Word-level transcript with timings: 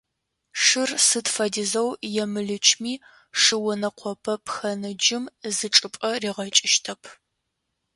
Шыр 0.63 0.89
сыд 1.07 1.25
фэдизэу 1.35 1.89
емылычми 2.23 2.93
шы 3.41 3.55
онэкъопэ 3.71 4.33
пхэныджым 4.45 5.23
зы 5.55 5.67
чӏыпӏэ 5.75 6.11
ригъэкӏыщтэп. 6.21 7.01